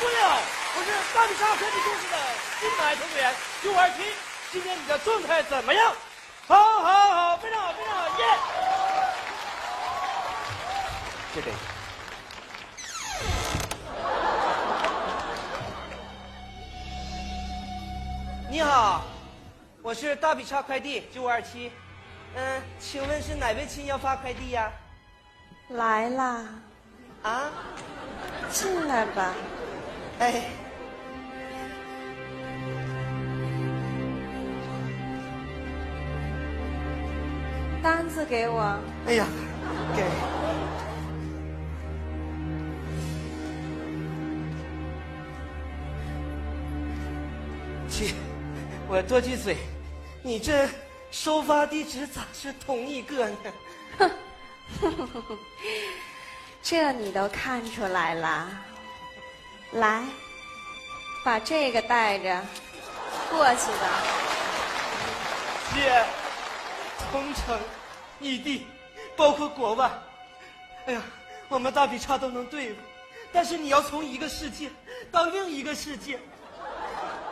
[0.00, 0.38] 姑娘，
[0.76, 2.16] 我是大比沙快递公司的
[2.60, 4.02] 新来乘员九二七，
[4.52, 5.94] 今天你的状态怎么样？
[6.46, 8.24] 好，好，好，非常好，非常好，耶！
[11.34, 11.56] 就这个。
[18.50, 19.04] 你好，
[19.82, 21.70] 我是大比叉快递九五二七，
[22.34, 24.70] 嗯，请问是哪位亲要发快递呀？
[25.68, 26.44] 来啦，
[27.22, 27.50] 啊，
[28.50, 29.34] 进来吧。
[30.18, 30.42] 哎，
[37.82, 38.80] 单子给我。
[39.06, 39.26] 哎呀，
[39.96, 40.02] 给。
[47.88, 48.14] 去，
[48.88, 49.56] 我多句嘴，
[50.22, 50.68] 你这
[51.10, 53.36] 收发地址咋是同一个呢？
[53.98, 54.10] 哼
[56.62, 58.48] 这你都看出来了，
[59.72, 60.02] 来，
[61.24, 62.42] 把这个带着
[63.30, 63.88] 过去吧。
[65.74, 66.04] 姐，
[67.10, 67.60] 同城、
[68.18, 68.66] 异地，
[69.14, 69.90] 包括国外，
[70.86, 71.02] 哎呀，
[71.48, 72.76] 我们大比差都能对付，
[73.32, 74.70] 但是你要从一个世界
[75.12, 76.18] 到另一个世界，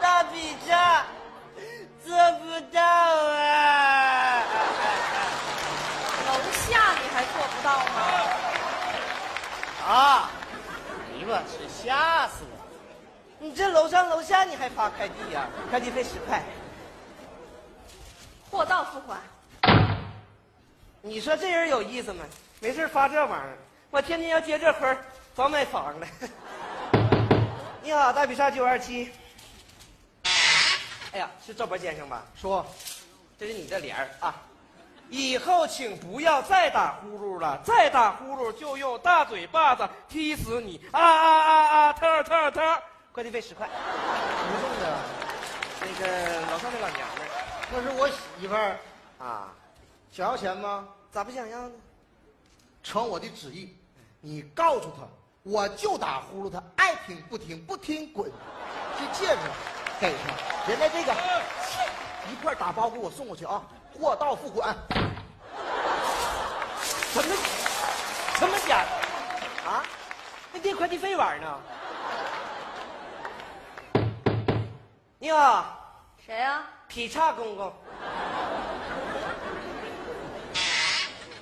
[0.00, 1.06] 大比差
[2.04, 4.42] 做不到啊！
[6.26, 7.96] 楼下你还做不到吗？
[9.88, 10.30] 啊！
[10.92, 12.58] 哎呦我去，吓死我！
[13.38, 16.42] 你这楼上楼下你还发快递呀、快递费十块。
[18.50, 19.20] 货到付款。
[21.00, 22.24] 你说这人有意思吗？
[22.58, 23.56] 没事发这玩意儿，
[23.90, 24.98] 我天天要接这活儿，
[25.32, 26.06] 早买房了。
[27.84, 29.12] 你好，大比萨九二七。
[31.12, 32.24] 哎呀，是赵博先生吧？
[32.34, 32.66] 说，
[33.38, 34.34] 这是你的帘儿啊。
[35.08, 40.80] 以后请不要再打呼噜了，再打呼噜就用大嘴巴子踢死你！
[40.90, 41.65] 啊啊啊
[42.26, 42.50] 啊！
[42.50, 42.82] 特特特！
[43.12, 43.68] 快递费十块。
[43.68, 44.98] 不送的，
[45.80, 47.28] 那个楼上那老娘们儿
[47.72, 48.76] 那是我媳妇儿，
[49.18, 49.48] 啊，
[50.12, 50.88] 想要钱吗？
[51.12, 51.72] 咋不想要呢？
[52.82, 53.76] 承我的旨意，
[54.20, 55.06] 你告诉他，
[55.42, 58.30] 我就打呼噜，他爱听不听，不听滚。
[58.98, 59.42] 这戒指
[60.00, 61.14] 给他，人家这个
[62.30, 63.62] 一块打包给我送过去啊，
[63.98, 64.76] 货到付款。
[67.12, 67.34] 什么？
[68.38, 69.70] 什么假的？
[69.70, 69.84] 啊？
[70.52, 71.58] 那垫快递费玩呢？
[75.18, 75.64] 你好，
[76.26, 77.72] 谁呀、劈叉公公。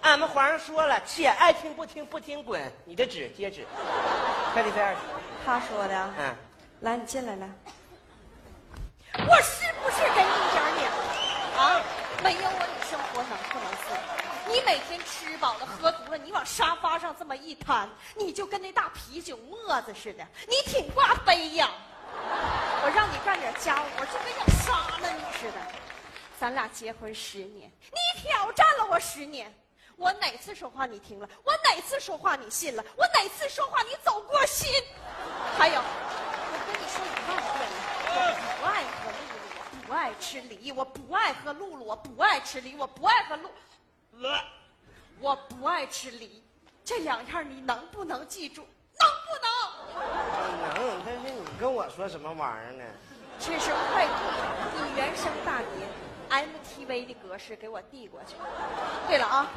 [0.00, 2.72] 俺们皇上说了，且爱听不听，不听滚。
[2.86, 3.66] 你的纸接纸，
[4.54, 4.98] 快递费二十。
[5.44, 6.10] 他说的。
[6.18, 6.34] 嗯，
[6.80, 7.46] 来，你进来来。
[9.26, 10.90] 我是不是给你一点脸
[11.58, 11.82] 啊？
[12.24, 13.94] 没有我，你生活能不能自
[14.50, 14.54] 理？
[14.54, 17.86] 你每天吃饱了喝足了，你往沙发上这么一瘫，
[18.16, 21.68] 你就跟那大啤酒沫子似的，你挺挂杯呀！
[22.84, 25.58] 我让你干点家务我，就跟要杀了你似的。
[26.38, 29.52] 咱俩结婚十年，你挑战了我十年，
[29.96, 31.28] 我哪次说话你听了？
[31.42, 32.84] 我哪次说话你信了？
[32.96, 34.68] 我哪次说话你走过心？
[35.56, 37.76] 还有，我跟你说一万遍了，
[38.14, 38.14] 我
[38.54, 39.44] 不爱喝露露，
[39.84, 43.50] 我不爱吃梨，我不爱喝露露，我不爱吃梨，我不爱喝露，
[44.22, 44.40] 呃
[45.20, 46.44] 我不爱吃梨，
[46.84, 48.64] 这两样你能不能记住？
[49.00, 49.48] 能不能？
[50.74, 52.84] 能，但是你跟我说什么玩意儿呢？
[53.40, 54.12] 这是快递，
[54.76, 55.66] 你原声大碟
[56.30, 58.36] MTV 的格式给我递过去。
[59.08, 59.48] 对了啊，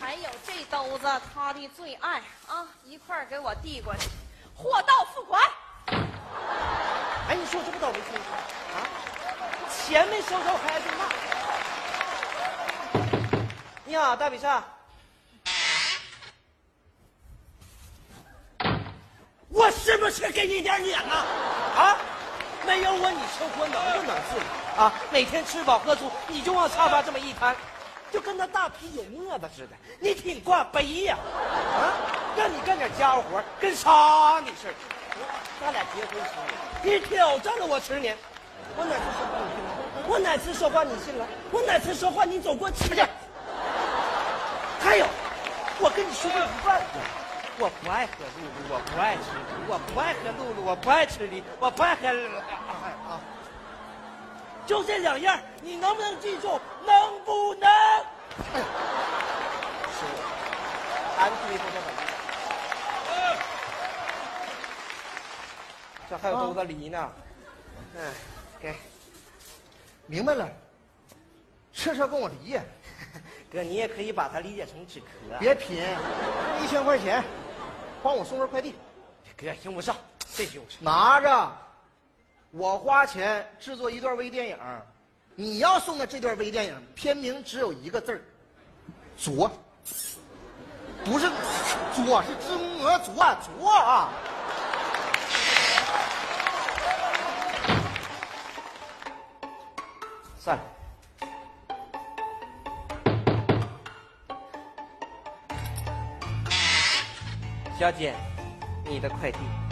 [0.00, 4.08] 还有这兜子他的最爱啊，一块儿给我递过去。
[4.54, 5.42] 货到付款。
[7.28, 8.18] 哎，你说这不倒霉心
[8.74, 8.88] 啊？
[9.70, 11.04] 钱没收着还挨骂。
[13.84, 14.64] 你好，大比萨。
[20.06, 21.26] 我是不是给你点脸啊？
[21.76, 21.96] 啊，
[22.64, 24.44] 没有我你生活能不能自理
[24.78, 24.92] 啊？
[25.10, 27.56] 每天吃饱喝足，你就往沙发这么一瘫，
[28.12, 31.18] 就跟那大啤酒沫子似的，你挺挂杯呀？
[31.26, 31.90] 啊，
[32.36, 34.74] 让你干点家务活，跟啥你似的。
[35.60, 38.16] 咱俩结婚十年，你挑战了我十年，
[38.76, 39.66] 我哪次说话你信了？
[40.06, 41.26] 我哪次说话你信了？
[41.50, 42.94] 我哪次说话你走过去？
[44.78, 45.06] 还有，
[45.80, 47.04] 我跟你说过一万遍，
[47.58, 52.06] 我不爱喝露露，我不爱吃梨，我不爱喝露露，我不爱吃梨，我不爱喝
[53.08, 53.20] 啊！
[54.66, 56.60] 就这两样，你能不能记住？
[56.84, 57.70] 能不能？
[66.08, 67.10] 这还有兜子梨呢，
[67.96, 68.12] 嗯，
[68.60, 68.76] 给
[70.06, 70.48] 明白了，
[71.72, 72.62] 这是要跟我离呀？
[73.50, 75.38] 哥，你也可以把它理解成止咳。
[75.38, 75.82] 别贫，
[76.62, 77.24] 一千块钱，
[78.06, 78.72] 帮我送份快递。
[79.36, 79.96] 哥，用不上，
[80.32, 81.52] 这就是拿着，
[82.52, 84.56] 我花钱制作一段微电影，
[85.34, 88.22] 你要送的这段微电影片名只有一个字儿，
[89.18, 89.50] 左，
[91.04, 91.28] 不是
[91.96, 93.12] 左，是知鹅左
[93.58, 94.12] 左啊。
[107.78, 108.14] 小姐，
[108.88, 109.65] 你的快递。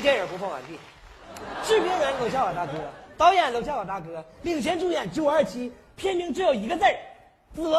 [0.00, 0.80] 微电影播放完毕。
[1.62, 2.72] 制片人娄小瓦大哥，
[3.18, 6.96] 导演娄小瓦大哥，领衔主演九二七，片名只有一个字儿，
[7.54, 7.72] 择。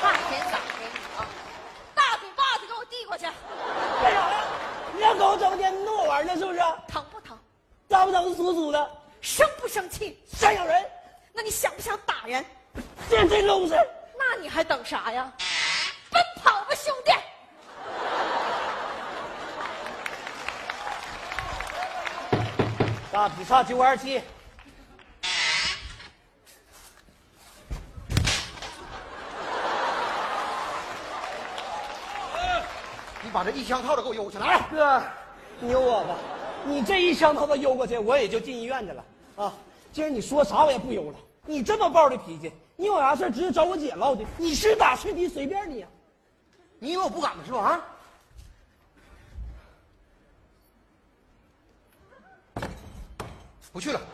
[0.00, 1.26] 大甜枣给你啊，
[1.96, 4.44] 大嘴巴子给我递过去，干啥呀？
[4.94, 6.60] 你让狗整天弄我玩呢，是不是？
[6.86, 7.36] 疼不疼？
[7.88, 8.90] 脏不脏酥酥的，
[9.20, 10.16] 生不生气？
[10.28, 10.80] 想咬人。
[11.32, 12.44] 那你想不想打人？
[13.10, 13.74] 见这东西，
[14.16, 15.32] 那你还等啥呀？
[16.08, 17.12] 奔跑吧，兄弟！
[23.12, 24.22] 大劈叉九二七。
[33.22, 34.66] 你把这一箱套的给我邮过去来。
[34.70, 35.02] 哥，
[35.60, 36.16] 你邮我吧？
[36.64, 39.04] 你这一箱套子邮过去，我也就进医院去了
[39.36, 39.52] 啊！
[39.92, 41.18] 今儿你说啥我也不邮了。
[41.44, 44.26] 你这么暴的脾气，你有啥事直接找我姐唠去。
[44.38, 45.88] 你是打是敌随便你啊、
[46.78, 47.58] 你以为我不敢的是吧？
[47.58, 47.84] 啊！
[53.72, 54.04] 不去了，走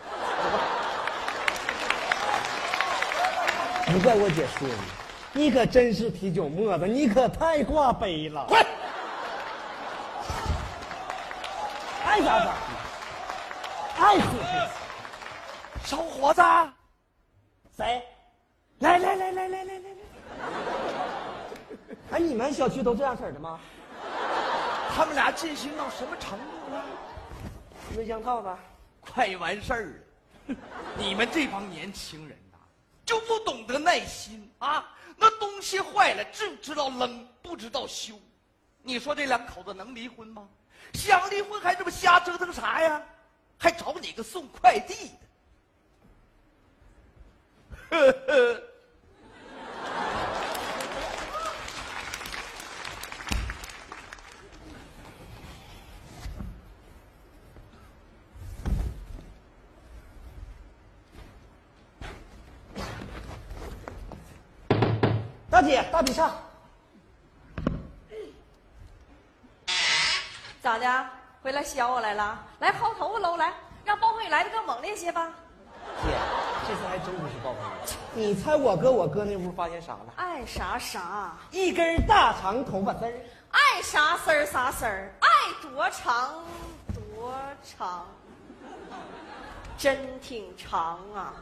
[0.51, 0.59] 吧。
[3.87, 4.69] 不怪我姐说
[5.35, 8.47] 你，你可真是啤酒沫子，你可太挂杯了。
[8.47, 8.65] 滚！
[12.07, 12.51] 爱咋咋地，
[14.01, 15.89] 爱死谁死。
[15.89, 16.41] 小伙子，
[17.77, 18.03] 谁？
[18.79, 19.87] 来来来来来来来来。
[22.13, 23.59] 哎，你们小区都这样式儿的吗？
[24.95, 26.85] 他们俩进行到什么程度了？
[27.97, 28.49] 没相套子。
[29.13, 30.57] 快完事儿了！
[30.97, 32.59] 你们这帮年轻人呐，
[33.05, 34.95] 就不懂得耐心啊！
[35.17, 38.19] 那东西坏了，只知道扔，不知道修。
[38.83, 40.49] 你说这两口子能离婚吗？
[40.95, 43.03] 想离婚还这么瞎折腾啥呀？
[43.59, 45.11] 还找你个送快递
[47.91, 47.97] 的？
[47.97, 48.63] 呵呵。
[66.19, 66.35] 姐，大
[68.09, 68.17] 比
[69.69, 69.71] 叉，
[70.61, 71.07] 咋的？
[71.41, 72.45] 回来削我来了？
[72.59, 73.37] 来薅头发喽！
[73.37, 73.53] 来，
[73.85, 75.33] 让暴风雨来的更猛烈些吧！
[76.03, 76.09] 姐，
[76.67, 77.91] 这次还真不是暴风雨。
[78.13, 80.13] 你猜我哥我哥那屋发现啥了？
[80.17, 83.13] 爱啥啥，一根大长头发丝儿。
[83.53, 85.29] 爱啥丝儿啥丝儿，爱
[85.63, 86.43] 多长
[86.93, 87.33] 多
[87.63, 88.05] 长，
[89.79, 91.33] 真挺长啊！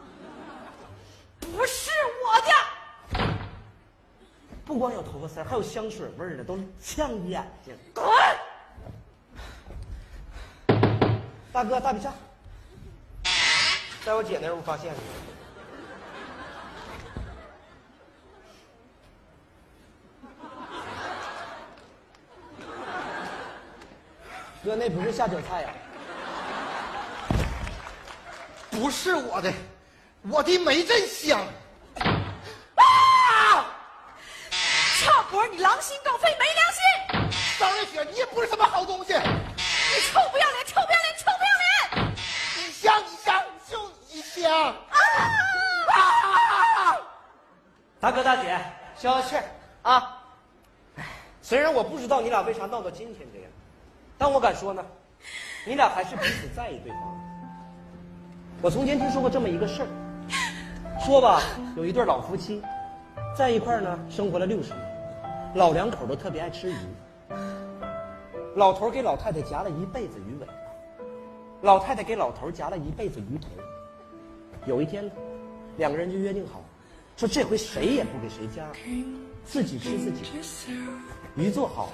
[1.40, 1.90] 不是
[4.66, 7.72] 不光有头发丝，还有香水味儿呢，都呛眼睛。
[7.94, 8.04] 滚！
[11.52, 12.12] 大哥，大比叉，
[14.04, 14.98] 在我姐那屋发现的。
[24.64, 25.70] 哥，那不是下酒菜呀、
[28.68, 29.52] 不是我的，
[30.22, 31.40] 我的没这香。
[32.74, 33.72] 啊！
[34.98, 36.80] 差活，你狼心狗肺，没良心！
[37.60, 39.12] 张瑞雪，你也不是什么好东西。
[39.12, 41.68] 你臭不要脸，臭不要脸，臭不要脸！
[42.56, 43.76] 你香，你香，就
[44.10, 44.50] 你香。
[44.50, 44.74] 啊！
[48.00, 48.58] 大哥大姐，
[48.96, 49.36] 消消气
[49.82, 50.22] 啊！
[50.96, 51.04] 哎，
[51.42, 53.50] 虽然我不知道你俩为啥闹到今天这样，
[54.16, 54.82] 但我敢说呢，
[55.66, 57.00] 你俩还是彼此在意对方。
[58.62, 59.88] 我从前听说过这么一个事儿，
[61.04, 61.42] 说吧，
[61.76, 62.62] 有一对老夫妻，
[63.36, 64.95] 在一块儿呢生活了六十年，
[65.56, 66.76] 老两口都特别爱吃鱼。
[68.56, 70.52] 老头给老太太夹了一辈子鱼尾巴，
[71.62, 73.48] 老太太给老头夹了一辈子鱼头。
[74.66, 75.10] 有一天，
[75.78, 76.62] 两个人就约定好，
[77.16, 78.66] 说这回谁也不给谁夹，
[79.46, 80.24] 自己吃自己。
[81.36, 81.90] 鱼做好，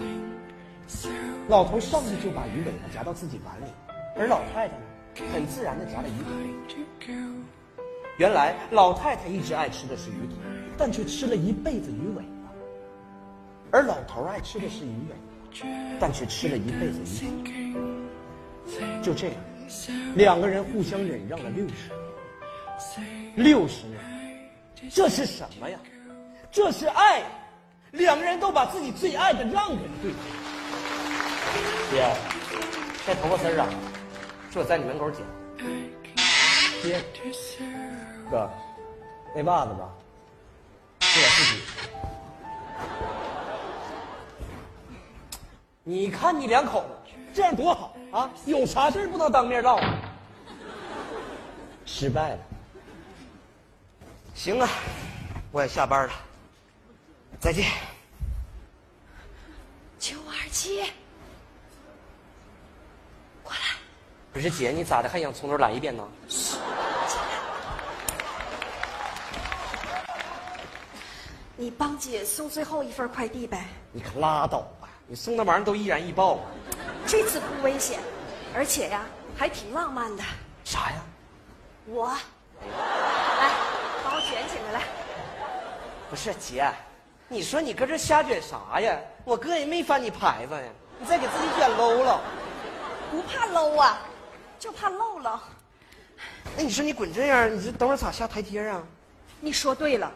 [1.48, 3.72] 老头上去就把鱼尾巴夹到自己碗里，
[4.16, 7.12] 而老太太呢，很自然的夹了鱼头。
[8.18, 10.34] 原来老太太一直爱吃的是鱼头，
[10.76, 12.22] 但却吃了一辈子鱼尾；
[13.72, 15.16] 而老头爱吃的是鱼尾，
[15.98, 17.74] 但却吃了一辈子鱼。
[19.02, 19.36] 就这样，
[20.14, 23.34] 两个人互相忍让了六十年。
[23.34, 23.98] 六十年，
[24.90, 25.78] 这是什么呀？
[26.50, 27.22] 这是爱。
[27.92, 30.20] 两个人都把自己最爱的让给了对方。
[31.90, 32.10] 姐，
[33.06, 33.68] 这头发丝儿啊，
[34.50, 35.24] 是我在你门口捡。
[36.82, 37.02] 姐，
[38.30, 38.50] 哥，
[39.34, 39.88] 那袜子吧，
[41.00, 41.91] 是我自己。
[45.84, 48.30] 你看你两口子这样多好啊！
[48.46, 49.94] 有啥事不能当面唠啊？
[51.84, 52.38] 失败了。
[54.34, 54.68] 行啊，
[55.50, 56.12] 我也下班了。
[57.40, 57.66] 再见。
[59.98, 60.84] 九二七，
[63.42, 63.58] 过来。
[64.32, 66.08] 不是姐，你咋的还想从头来一遍呢？
[71.56, 73.64] 你帮姐送最后一份快递呗。
[73.92, 74.81] 你可拉倒吧！
[75.12, 76.40] 你送那玩意儿都易燃易爆啊！
[77.06, 78.00] 这次不危险，
[78.54, 79.04] 而且呀，
[79.36, 80.24] 还挺浪漫的。
[80.64, 81.02] 啥呀？
[81.84, 82.06] 我，
[82.64, 83.50] 来，
[84.02, 84.82] 把我卷起来，来。
[86.08, 86.66] 不是姐，
[87.28, 88.98] 你说你搁这瞎卷啥呀？
[89.26, 90.62] 我哥也没翻你牌子呀，
[90.98, 92.18] 你再给自己卷 low 了。
[93.10, 93.98] 不怕 low 啊，
[94.58, 95.42] 就怕漏了。
[96.56, 98.82] 那你说你滚这样，你这等会儿咋下台阶啊？
[99.40, 100.10] 你说对了，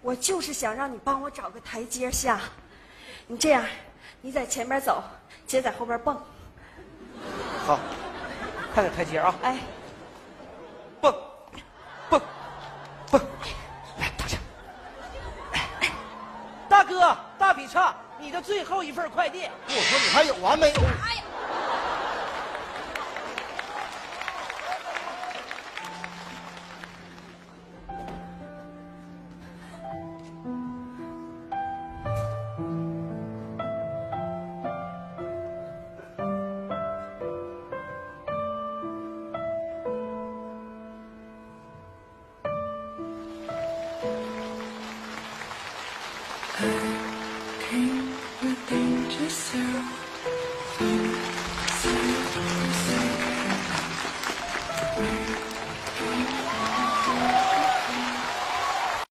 [0.00, 2.40] 我就是想让你帮我找个台阶下。
[3.26, 3.62] 你这样，
[4.20, 5.02] 你在前面走，
[5.46, 6.16] 姐在后边蹦。
[7.64, 7.78] 好，
[8.74, 9.34] 看看台阶啊！
[9.42, 9.58] 哎，
[11.00, 11.14] 蹦，
[12.10, 12.20] 蹦，
[13.10, 13.20] 蹦，
[13.98, 14.36] 来躺下。
[16.68, 19.48] 大哥，大劈叉，你的最后一份快递。
[19.68, 20.80] 我说你还有完没有？